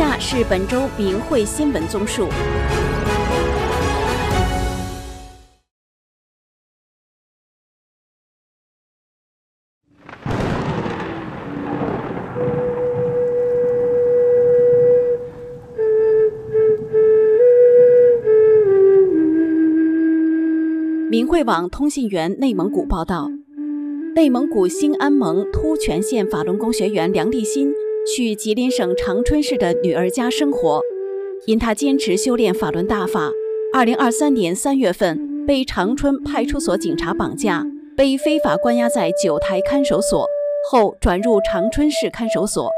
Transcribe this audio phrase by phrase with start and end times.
[0.00, 2.26] 下是本周明慧新闻综述。
[21.10, 23.30] 明慧网通信员内蒙古报道，
[24.14, 27.70] 内蒙古兴安盟突泉县法轮功学员梁立新
[28.06, 30.80] 去吉林省长春市的女儿家生活，
[31.46, 33.30] 因他坚持修炼法轮大法，
[33.72, 40.26] 二零二三年三月份被长春派出所警察绑架，被非法关押在九台看守所，
[40.70, 42.70] 后转入长春市看守所，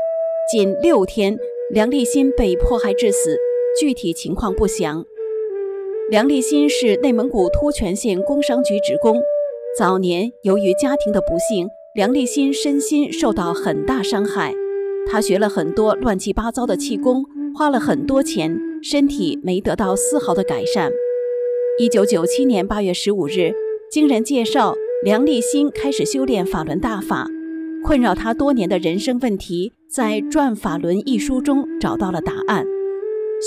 [0.53, 1.39] 仅六天，
[1.71, 3.37] 梁立新被迫害致死，
[3.81, 5.05] 具体情况不详。
[6.11, 9.23] 梁立新是内蒙古突泉县工商局职工。
[9.79, 14.53] 早年由于家庭的不幸，梁立新身心受到很大伤害。
[15.11, 20.91] 他学了很多乱七八糟的气功，花了很多钱，身体没得到丝毫的改善。
[21.79, 23.53] 一九九七年八月十五日，
[23.91, 27.27] 经人介绍，梁立新开始修炼法轮大法。
[27.85, 32.65] 困扰他多年的人生问题，在《转法轮》一书中找到了答案。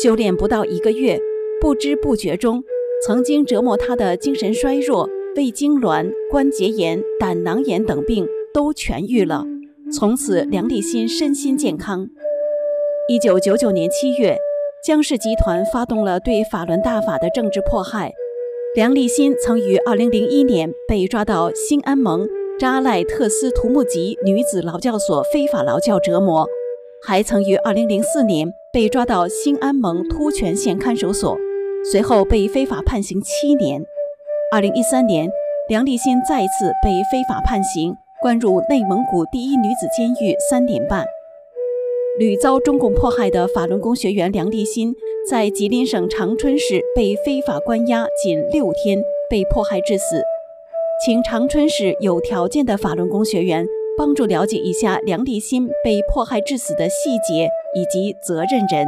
[0.03, 1.19] 修炼不到一个月。
[1.61, 2.61] 不知不觉中，
[3.07, 9.45] 曾经折磨他的精神衰弱、胃痉挛、关节炎、胆囊炎等病都痊愈了。
[9.93, 12.07] 从此，梁立新身心健康。
[13.07, 14.35] 一九九九年七月，
[14.83, 18.11] 江氏集团发动了对法轮大法的政治迫害。
[18.75, 22.27] 梁立新曾于二零零一年被抓到兴安盟
[22.59, 26.47] 扎赖特斯图木吉女子劳教所非法劳教折磨，
[27.03, 31.37] 还曾于二零零四年被抓到兴安盟突泉县看守所。
[31.91, 33.83] 随后被非法判刑七年。
[34.51, 35.29] 二零一三年，
[35.69, 37.95] 梁立新再次被非法判刑，
[38.25, 41.05] 关入内蒙古第一女子监狱三年半。
[42.17, 44.95] 屡遭中共迫害的法轮功学员梁立新，
[45.29, 48.99] 在吉林省长春市被非法关押仅六天，
[49.29, 50.23] 被迫害致死。
[51.05, 58.87] 请长春市有条件的法轮功学员帮助了解一下梁立新被迫害致死的细节以及责任人。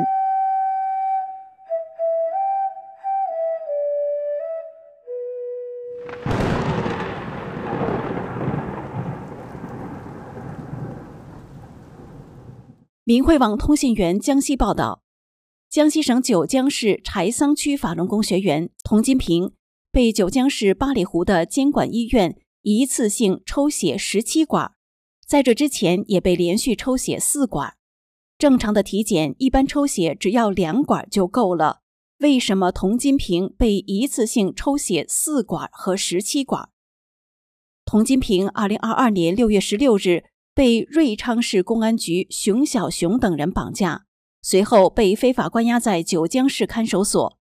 [13.08, 15.02] 明慧网通信员江西报道：
[15.70, 19.54] 江西省九江市柴桑区法轮功学员童金平
[19.94, 24.74] 被九江市八里湖的监管医院一次性抽血十七管，
[25.26, 27.78] 在这之前也被连续抽血四管。
[28.38, 31.84] 正常的体检一般抽血只要两管就够了，
[32.18, 36.72] 为什么童金平被一次性抽血四管和十七管？
[37.86, 40.26] 童金平二零二二年六月十六日。
[40.58, 44.08] 被瑞昌市公安局熊小雄等人绑架，
[44.42, 47.38] 随后被非法关押在九江市看守所。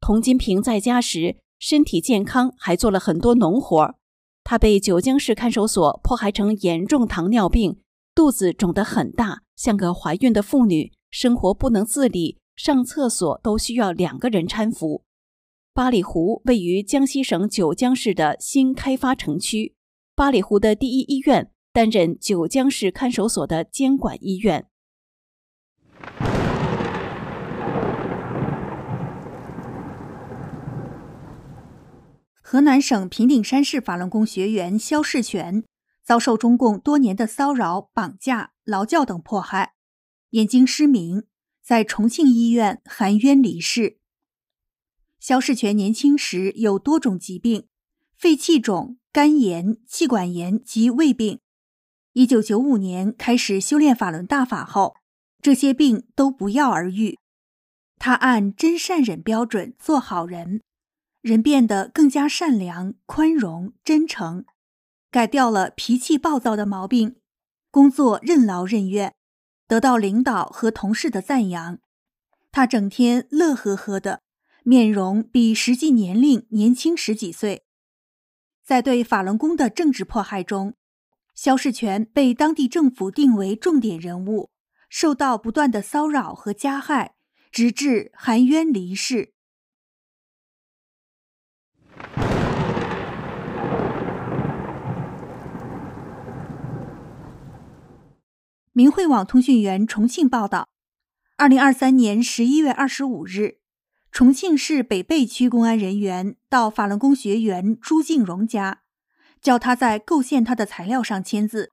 [0.00, 3.96] 童金平在家时身体健康，还做了很多农活。
[4.44, 7.80] 他被九江市看守所迫害成严重糖尿病，
[8.14, 15.02] 肚子肿得很大，像个怀孕的妇女，生活不能自理，上厕所都需要两个人搀扶。
[15.74, 19.74] 八里湖位于江西省九江市的新开发城区，
[20.14, 21.50] 八里湖的第一医院。
[21.72, 24.66] 担任九江市看守所的监管医院。
[32.40, 35.64] 河南省平顶山市法轮功学员肖世全
[36.02, 39.74] 遭受中共多年的骚扰、绑架、劳教等迫害，
[40.30, 41.24] 眼睛失明，
[41.62, 43.98] 在重庆医院含冤离世。
[45.20, 47.66] 肖世全年轻时有多种疾病，
[48.16, 51.40] 肺气肿、肝炎、气管炎及胃病。
[52.18, 54.96] 一九九五年开始修炼法轮大法后，
[55.40, 57.16] 这些病都不药而愈。
[57.96, 60.60] 他按真善忍标准做好人，
[61.20, 64.44] 人变得更加善良、宽容、真诚，
[65.12, 67.14] 改掉了脾气暴躁的毛病，
[67.70, 69.14] 工作任劳任怨，
[69.68, 71.78] 得到领导和同事的赞扬。
[72.50, 74.22] 他整天乐呵呵的，
[74.64, 77.62] 面容比实际年龄年轻十几岁。
[78.64, 80.74] 在对法轮功的政治迫害中。
[81.40, 84.50] 肖世全被当地政府定为重点人物，
[84.90, 87.14] 受到不断的骚扰和加害，
[87.52, 89.32] 直至含冤离世。
[98.72, 100.68] 明慧网通讯员重庆报道：
[101.36, 103.58] 二零二三年十一月二十五日，
[104.10, 108.82] 重庆市北碚区公安人员到法轮功学员朱静荣家。
[109.40, 111.72] 叫他在构陷他的材料上签字。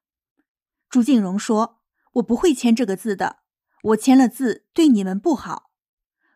[0.89, 1.79] 朱静荣说
[2.13, 3.37] ：“我不会签这个字的，
[3.83, 5.71] 我签了字，对你们不好。”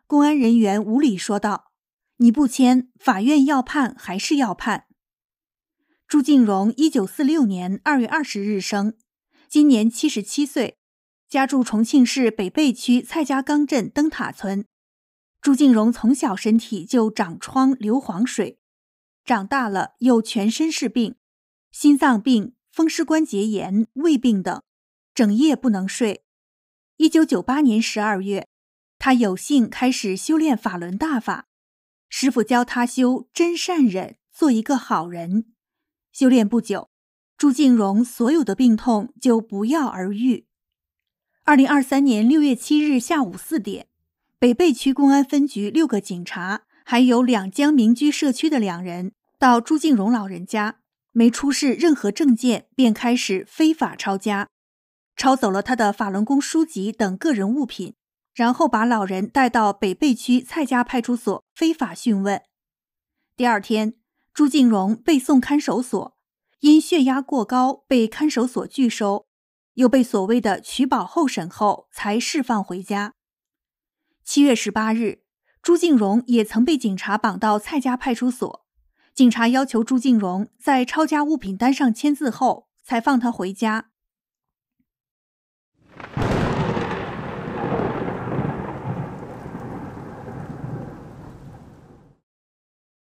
[0.06, 1.72] 公安人员无理说道
[2.18, 4.86] ：“你不签，法院要判还是要判。”
[6.06, 8.94] 朱敬荣一九四六年二月二十日生，
[9.48, 10.80] 今年七十七岁，
[11.28, 14.66] 家住重庆市北碚区蔡家岗镇灯塔村。
[15.40, 18.58] 朱敬荣从小身体就长疮流黄水，
[19.24, 21.14] 长大了又全身是病，
[21.70, 24.62] 心脏病、风湿关节炎、胃病等，
[25.14, 26.24] 整夜不能睡。
[26.96, 28.48] 一九九八年十二月，
[28.98, 31.46] 他有幸开始修炼法轮大法，
[32.08, 35.46] 师傅教他修真善忍，做一个好人。
[36.12, 36.90] 修炼不久，
[37.38, 40.46] 朱敬荣所有的病痛就不药而愈。
[41.44, 43.86] 二零二三年六月七日下午四点，
[44.40, 50.79] 北碚区公安分局六个警察，还有两江民居社区的两人，到朱敬荣老人家，
[51.12, 54.48] 没出示任何证件，便开始非法抄家，
[55.16, 57.94] 抄走了他的法轮功书籍等个人物品，
[58.34, 62.42] 然后把老人带到北碚区蔡家派出所非法讯问。
[63.36, 63.94] 第二天。
[64.32, 66.16] 朱敬荣被送看守所，
[66.60, 69.26] 因血压过高被看守所拒收，
[69.74, 73.14] 又被所谓的取保候审后才释放回家。
[74.22, 75.24] 七月十八日，
[75.60, 78.64] 朱敬荣也曾被警察绑到蔡家派出所，
[79.14, 83.90] 警察要求朱静荣在抄家物品单上签字后才放他回家。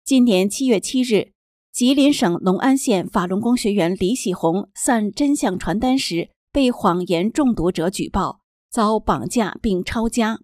[0.04, 1.32] 今年七月七日，
[1.72, 10.40] 吉林省隆安县法轮功学员李喜红散真相传单时被谎言中毒者举报，遭绑架并抄家。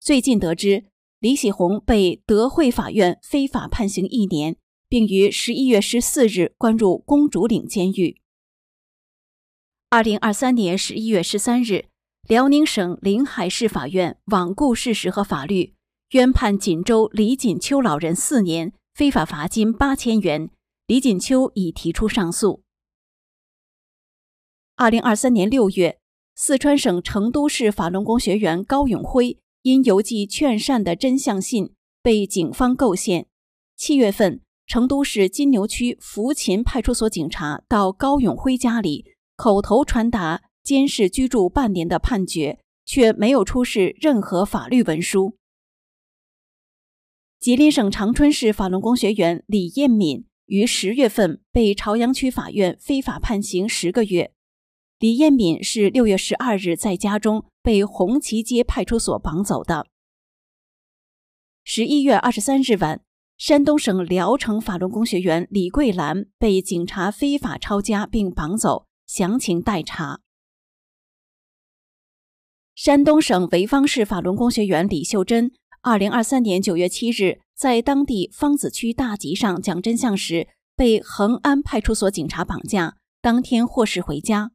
[0.00, 0.86] 最近得知，
[1.18, 4.56] 李喜红被德惠法院非法判刑一年，
[4.92, 8.20] 并于十一月十四日关入公主岭监狱。
[9.88, 11.86] 二零二三年十一月十三日，
[12.28, 15.72] 辽宁省临海市法院罔顾事实和法律，
[16.10, 18.74] 冤判锦州李锦秋老人四年。
[18.92, 20.50] 非法罚金八千元，
[20.86, 22.62] 李锦秋已提出上诉。
[24.76, 25.98] 二零二三年六月，
[26.34, 31.72] 四川省成都市法轮功学员高永辉因邮寄劝善的真相信
[32.02, 33.26] 被警方构陷。
[33.74, 39.04] 七月份，成都市金牛区福琴派出所警察到高永辉家里
[39.36, 45.36] 口头传达监视居住半年的判决，却没有出示任何法律文书。
[47.38, 54.32] 吉林省长春市法轮功学员李艳敏于十月份被朝阳区法院非法判刑十个月。
[54.98, 59.86] 李艳敏是六月十二日在家中被红旗街派出所绑走的。
[61.62, 63.02] 十一月二十三日晚，
[63.44, 70.20] 山东省聊城法轮功学员李桂兰被警察非法抄家并绑走，详情待查。
[72.76, 75.50] 山东省潍坊市法轮功学员李秀珍。
[75.80, 80.46] 二零二三年九月七日，在当地方子区大集上讲真相时，
[80.76, 84.52] 被恒安派出所警察绑架，当天获释回家。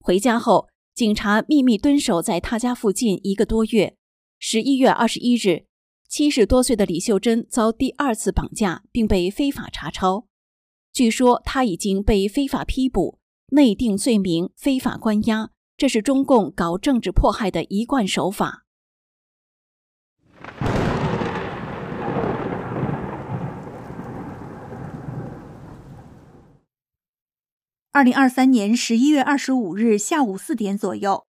[0.00, 3.94] 回家后，警察秘密蹲守在他家附近一个多月。
[4.38, 5.66] 十一月二十一日，
[6.12, 10.26] 七十多岁的李秀珍遭第二次绑架，并被非法查抄。
[10.92, 13.18] 据说他已经被非法批捕，
[13.52, 18.66] 内定罪名非法关押，这是中共搞政治迫害的一贯手法。
[27.90, 31.24] 二零二三年十一月二十五日下午四点左右，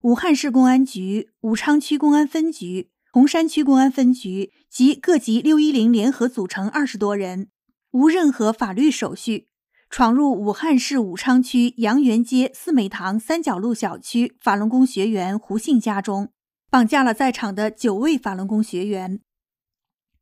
[0.00, 7.48] 武汉市公安局武昌区公安分局、洪山区公安分局及各级六一零联合组成二十多人，
[7.92, 9.48] 无任何法律手续，
[9.88, 16.30] 闯入武汉市武昌区杨园街四美堂三角路小区法轮功学员胡姓家中，
[16.68, 19.22] 绑架了在场的九位法轮功学员。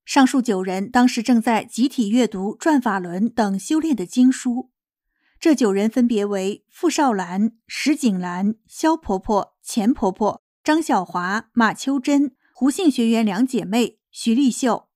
[0.04, 4.70] 上述九人当时正在集体阅读《转法轮》等修炼的经书。
[5.40, 14.86] 这九人分别为傅少兰、石景兰、肖婆婆、钱婆婆、张小华、马秋珍、胡姓学员两姐妹、徐丽秀。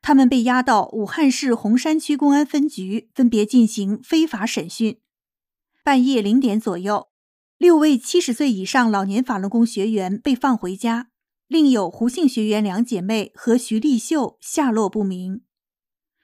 [0.00, 5.00] 他们被押到武汉市洪山区公安分局，分别进行非法审讯。
[5.82, 7.08] 半夜零点左右，
[7.58, 11.10] 六位七十岁以上老年法轮功学员被放回家，
[11.48, 15.42] 另有胡姓学员两姐妹和徐丽秀下落不明。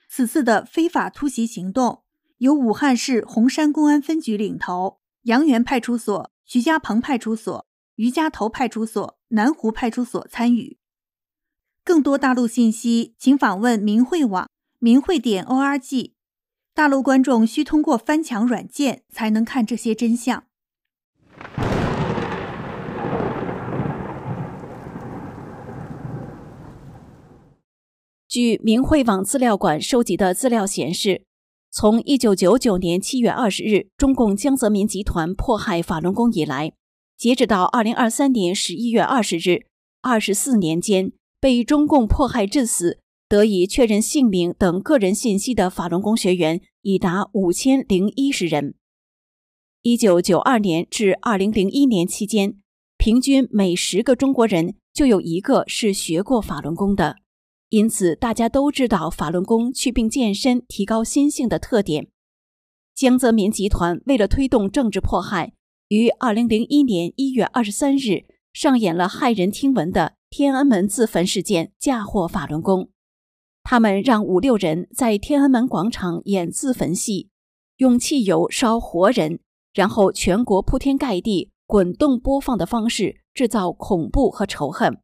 [0.09, 2.05] 此次的非法突袭行动。
[2.39, 10.79] 由武汉市洪山公安分局领头，杨园派出所、徐家棚派出所、余家头派出所、南湖派出所参与。
[11.85, 16.13] 更多大陆信息，请访问明慧网明慧点 org。
[16.75, 20.45] 大陆观众需通过翻墙软件才能看这些真相。
[28.29, 31.25] 据明慧网资料馆收集的资料显示，
[31.71, 36.73] 从一九九九年七月二十日中共江泽民集团迫害法轮功以来，
[37.21, 39.67] 截止到二零二三年十一月二十日，
[40.01, 42.99] 二十四年间被中共迫害致死、
[43.29, 48.75] 得以确认姓名等个人信息的法轮功学员已达五千零一十人。
[49.83, 52.57] 一九九二年至二零零一年期间，
[52.97, 57.17] 平均每十个中国人就有一个是学过法轮功的。
[57.69, 62.09] 因此，大家都知道法轮功祛病健身、提高心性的特点。
[62.95, 65.53] 江泽民集团为了推动政治迫害，
[65.91, 72.91] 于二零零一年一月二十三日上演了骇人听闻的天安门自焚事件，嫁祸法轮功。
[73.65, 77.31] 他们让五六人在天安门广场演自焚戏，
[77.79, 79.41] 用汽油烧活人，
[79.75, 84.97] 然后全国铺天盖地滚动播放的方式制造恐怖和仇恨。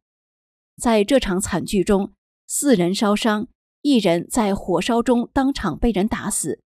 [0.81, 2.13] 在这场惨剧中，
[2.47, 3.49] 四人烧伤，
[3.81, 6.61] 一人在火烧中当场被人打死，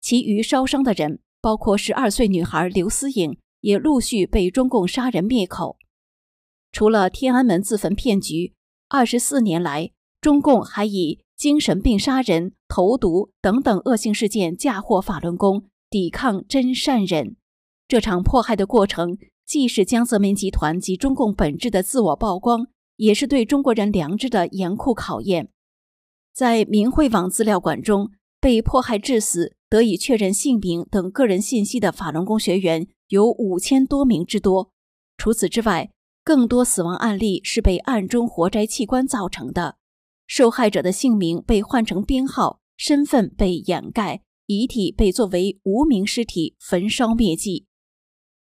[0.00, 5.78] 其余烧伤的人，包括十二岁女孩刘思颖，也陆续被中共杀人灭口。
[6.70, 8.52] 除了天安门自焚骗局，
[8.88, 9.90] 二十四年来，
[10.20, 17.36] 中共还以精神病杀人、投毒等等恶性事件嫁祸法轮功，抵抗真善忍。
[17.88, 19.16] 这场迫害的过程，
[19.46, 22.68] 既是江泽民集团及中共本质的自我曝光。
[22.96, 25.48] 也是对中国人良知的严酷考验。
[26.32, 34.70] 在明慧网资料馆中，被迫害致死、得以确认姓名等个人信息的法轮功学员有五千多名之多。
[35.16, 35.90] 除此之外，
[36.22, 39.76] 更多死亡案例是被暗中活摘器官造成的，
[40.26, 47.66] 受害者的姓名被换成编号，身份被掩盖，遗体被作为无名尸体焚烧灭迹。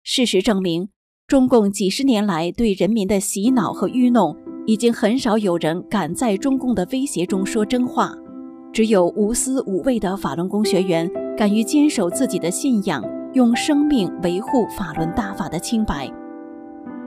[0.03, 0.89] 事实证明。
[1.27, 4.35] 中共几十年来对人民的洗脑和愚弄，
[4.67, 8.13] 已经很少有人敢在中共的威胁中说真话。
[8.73, 13.01] 只有无私无畏的法轮功学员，敢于坚守自己的信仰，
[13.33, 16.09] 用生命维护法轮大法的清白。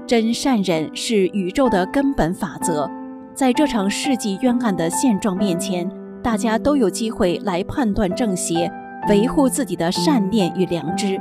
[0.07, 2.90] 真善忍是宇宙的根本法则，
[3.35, 5.90] 在这场世纪冤案的现状面前，
[6.23, 8.71] 大家都有机会来判断正邪，
[9.09, 11.19] 维护自己的善念与良知。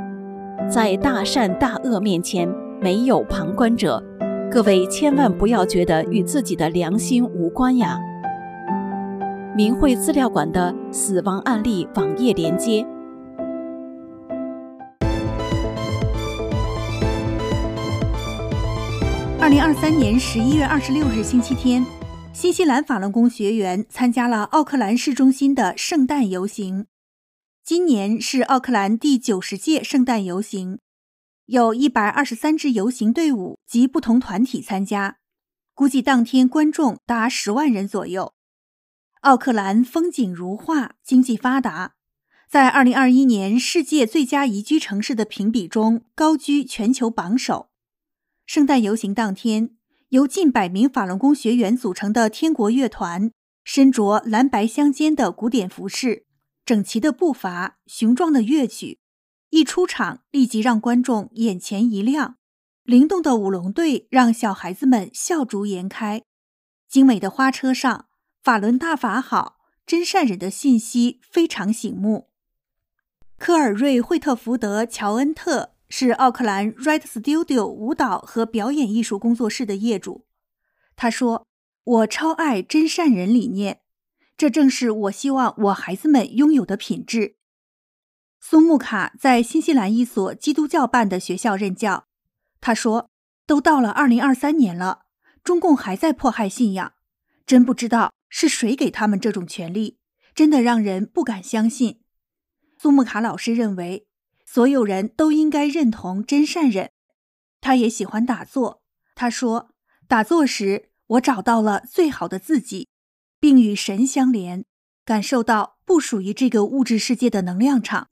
[0.68, 2.48] 在大善大恶面前。
[2.80, 4.02] 没有旁观者，
[4.50, 7.98] 各位千万不要觉得与自己的良心无关呀。
[9.56, 12.86] 明慧资料馆的死亡案例网页连接。
[19.44, 21.84] 二零二三年十一月二十六日星期天，
[22.32, 26.86] 新西兰法轮功学员参加了奥克兰市中心的圣诞游行。
[27.62, 30.78] 今年是奥克兰第九十届圣诞游行。
[31.44, 35.18] 有一百二十三支游行队伍及不同团体参加，
[35.74, 38.32] 估计当天观众达十万人左右。
[39.20, 41.96] 奥克兰风景如画，经济发达，
[42.48, 47.68] 在二零二一年世界最佳宜居城市的评比中高居全球榜首。
[48.46, 49.70] 圣诞游行当天，
[50.10, 53.30] 由近百名法轮功学员组成的天国乐团，
[53.64, 56.26] 身着蓝白相间的古典服饰，
[56.64, 58.98] 整齐的步伐，雄壮的乐曲。
[59.50, 62.36] 一出场，立即让观众眼前一亮。
[62.82, 66.22] 灵动的舞龙队让小孩子们笑逐颜开。
[66.86, 68.08] 精美的花车上
[68.42, 72.28] ，“法轮大法好，真善忍”的信息非常醒目。
[73.38, 80.26] 科尔瑞·惠特福德·乔恩特是奥克兰 Red Studio 舞蹈和表演艺术工作室的业主。
[80.96, 81.46] 他说
[81.84, 83.82] ：“我超爱真善人理念，
[84.36, 87.36] 这正是我希望我孩子们拥有的品质。”
[88.42, 92.08] 苏木卡在新西兰一所基督教办的学校任教。
[92.60, 93.08] 他说
[93.46, 95.02] ：“都到了二零二三年了，
[95.44, 96.94] 中共还在迫害信仰，
[97.46, 100.00] 真不知道是谁给他们这种权利，
[100.34, 102.00] 真的让人不敢相信。”
[102.82, 104.08] 苏木卡老师认为，
[104.54, 106.92] 所有人都应该认同真善忍。
[107.60, 108.80] 他也喜欢打坐。
[109.16, 109.70] 他说
[110.06, 112.86] ：“打坐时，我找到了最好的自己，
[113.40, 114.64] 并与神相连，
[115.04, 118.10] 感受到不属于这个物质世界的能量场。”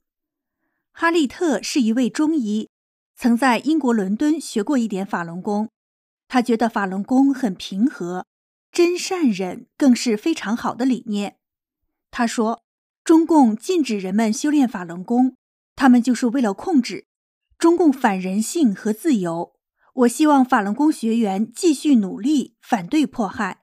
[0.91, 2.69] 哈利特是一位中医，
[3.15, 5.69] 曾在英国伦敦学过一点法轮功。
[6.27, 8.25] 他觉得法轮功很平和，
[8.69, 11.37] 真善忍更是非常好的理念。
[12.11, 12.65] 他说
[13.05, 15.37] ：“中共禁止人们修炼法轮功，
[15.75, 17.07] 他们就是为了控制。
[17.57, 19.53] 中共反人性和自由。
[19.93, 23.59] 我希望法轮功学员继续努力，反对迫害。”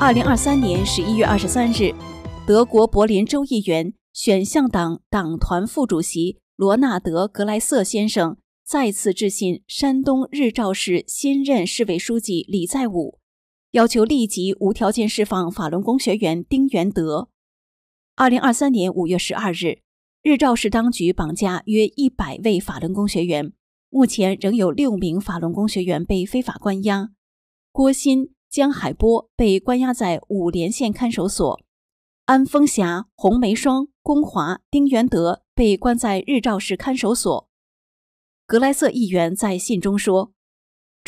[0.00, 1.92] 二零二三年十一月二十三日，
[2.46, 13.18] 德国柏林州议员选项党党团副主席罗纳德·格莱瑟先生再次致信山东日照市新任市委书记李在武，
[13.72, 17.28] 要求立即无条件释放法轮功学员丁元德。
[18.16, 19.82] 二零二三年五月十二日，
[20.22, 23.52] 日照市当局绑架约一百位法轮功学员，
[23.90, 27.10] 目前仍有六名法轮功学员被非法关押。
[27.70, 31.60] 郭鑫、江海波被关押在五莲县看守所，
[32.24, 37.46] 安丰霞、洪梅霜、龚华、丁元德被关在日照市看守所。
[38.46, 40.32] 格莱瑟议员在信中说：“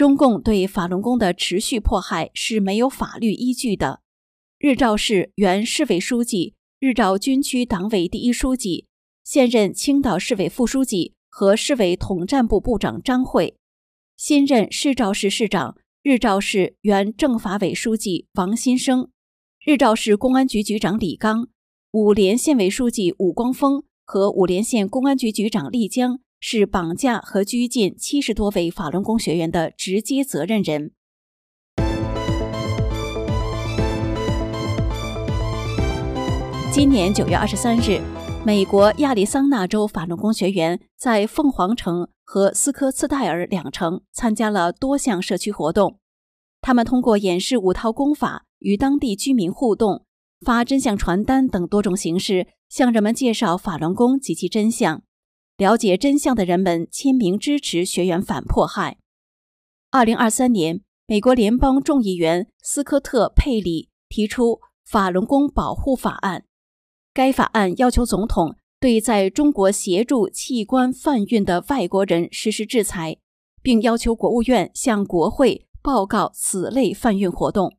[0.01, 4.01] 中共对法轮功的持续迫害是没有法律依据的。”
[4.59, 8.87] 日照市原市委书记、日照军区党委第一书记、
[9.23, 13.59] 现任青岛市委副书记和市委统战部部长张慧，
[14.17, 19.11] 新任市照市市长、日照市原政法委书记王新生，
[19.63, 21.49] 日照市公安局局长李刚，
[21.91, 26.21] 五莲县委书记武光峰和五莲县公安局局长丽江。
[26.41, 30.93] 是绑架和拘禁七十多位法轮功学员的直接责任人。
[36.73, 38.01] 今年九月二十三日，
[38.47, 45.99] 美国亚利桑那州法轮功学员在凤凰城和斯科茨戴尔两城参加了多项社区活动。
[46.63, 50.05] 他们通过演示五套功法、与当地居民互动、
[50.47, 55.03] 发真相传单等多种形式，向人们介绍法轮功及其真相。
[55.61, 58.97] 了解真相的人们签名支持学员反迫害。
[59.91, 66.47] 二零二三年，美国联邦众议员斯科特·佩里提出法轮功保护法案。
[67.13, 73.19] 该法案要求总统对在中国协助器官贩运的外国人实施制裁，
[73.61, 77.77] 并要求国务院向国会报告此类贩运活动。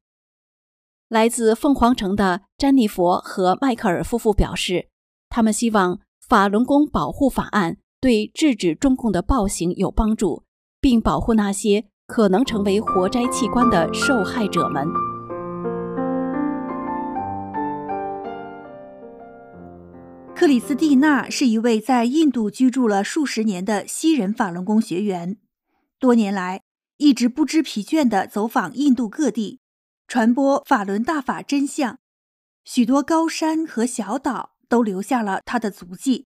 [1.07, 4.89] 来自凤凰城的詹妮弗和迈克尔夫妇表示，
[5.29, 5.99] 他们希望。
[6.31, 10.45] 法轮功保护法案对制止中共的暴行有帮助，
[10.79, 14.87] 并保护那些可能成为活摘器官的受害者们。
[20.33, 25.35] 克里斯蒂娜是一位在印度居住了数十年的西人法轮功学员，
[25.99, 26.61] 多年来
[26.95, 29.59] 一直不知疲倦地走访印度各地，
[30.07, 31.97] 传播法轮大法真相。
[32.63, 34.50] 许多高山和小岛。
[34.71, 36.27] 都留下了他的足迹。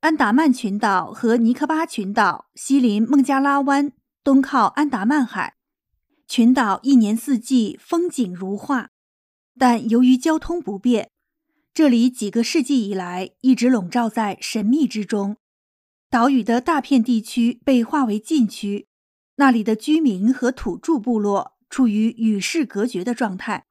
[0.00, 3.92] 安达曼群岛和尼科巴群岛西临孟加拉湾，
[4.24, 5.54] 东靠安达曼海。
[6.26, 8.88] 群岛一年四季风景如画，
[9.58, 11.10] 但由于交通不便，
[11.74, 15.36] 这里几个世纪以来一直笼罩在神秘之中。
[16.08, 18.88] 岛屿的大片地区被划为禁区，
[19.36, 23.66] 那里的居民和土著部落处于与世隔绝的状态。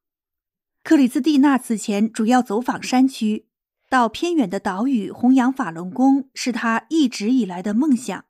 [0.84, 3.48] 克里斯蒂娜此前主要走访山区。
[3.92, 8.24] 到偏远的岛屿弘扬法轮功是他一直以来的梦想。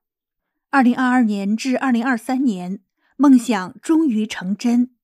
[0.72, 2.80] 二零二二年至二零二三年，
[3.16, 4.96] 梦想终于成真。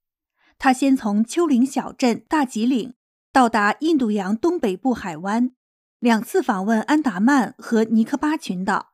[0.58, 2.96] 他先从丘陵小镇大吉岭
[3.32, 5.52] 到达印度洋东北部海湾，
[6.00, 8.93] 两次访问安达曼和尼科巴群岛。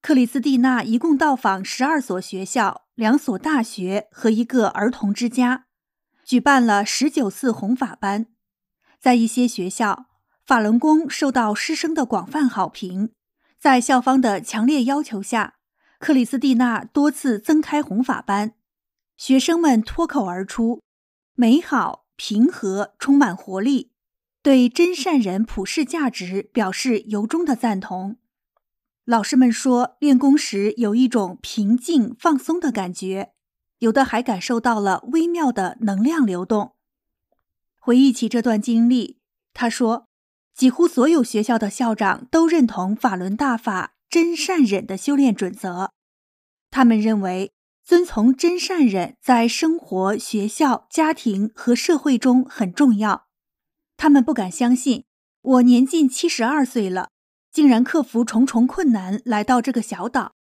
[0.00, 5.66] 克里斯蒂娜一共到访十二所学校、两所大学和一个儿童之家，
[6.24, 8.26] 举办了十九次弘法班，
[8.98, 10.06] 在一些学校。
[10.44, 13.10] 法轮功受到师生的广泛好评，
[13.60, 15.54] 在校方的强烈要求下，
[16.00, 18.54] 克里斯蒂娜多次增开弘法班，
[19.16, 20.80] 学生们脱口而出
[21.36, 23.92] “美好、平和、充满活力”，
[24.42, 28.16] 对真善人普世价值表示由衷的赞同。
[29.04, 33.32] 老师们说，练功时有一种平静、放松的感觉，
[33.78, 36.74] 有的还感受到了微妙的能量流动。
[37.78, 39.20] 回忆起这段经历，
[39.54, 40.08] 他说。
[40.54, 45.92] 几乎所有学校的校长都认同法轮大法真善忍的修炼准则。
[46.70, 47.52] 他们认为，
[47.84, 53.26] 遵从真善忍在生活、学校、家庭和社会中很重要。
[53.96, 55.04] 他们不敢相信，
[55.40, 57.10] 我年近七十二岁了，
[57.50, 60.32] 竟然克服重重困难来到这个小岛，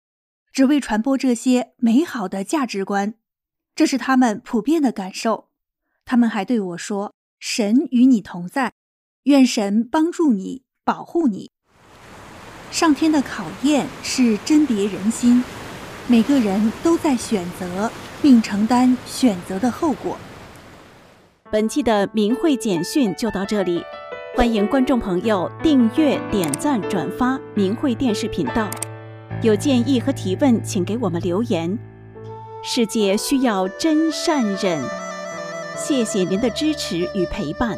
[0.52, 3.14] 只为传播这些美好的价值观。
[3.74, 5.48] 这是他们普遍的感受。
[6.04, 8.72] 他们还对我说：“神与你同在。”
[9.24, 11.50] 愿神帮助你，保护你。
[12.70, 15.44] 上天的考验是甄别人心，
[16.06, 17.90] 每个人都在选择
[18.22, 20.16] 并承担选择的后果。
[21.50, 23.83] 本期的明慧简讯就到这里，
[24.37, 28.70] 欢迎观众朋友订阅、点赞、转发明慧电视频道。
[29.42, 31.78] 有建议和提问，请给我们留言。
[32.62, 34.80] 世界需要真善忍，
[35.76, 37.76] 谢谢您的支持与陪伴。